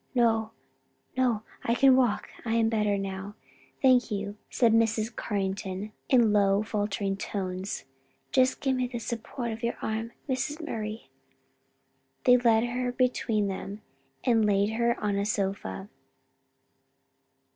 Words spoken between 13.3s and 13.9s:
them,